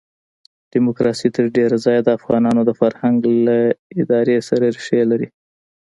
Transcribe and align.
ډیموکراسي 0.71 1.27
تر 1.35 1.45
ډېره 1.55 1.77
ځایه 1.85 2.01
د 2.03 2.09
افغانانو 2.17 2.61
د 2.65 2.71
فرهنګ 2.79 3.17
له 3.45 3.57
ادارې 4.01 4.37
سره 4.49 4.65
ریښې 4.75 5.01
لري. 5.11 5.27